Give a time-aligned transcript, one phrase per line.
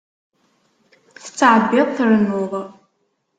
[1.23, 2.53] Tettɛebbiḍ trennuḍ.